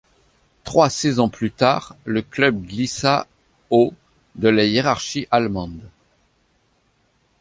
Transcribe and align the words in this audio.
Trois 0.63 0.89
saisons 0.89 1.29
plus 1.29 1.51
tard, 1.51 1.95
le 2.05 2.23
club 2.23 2.59
glissa 2.65 3.27
au 3.69 3.93
de 4.33 4.49
la 4.49 4.65
hiérarchie 4.65 5.27
allemande. 5.29 5.87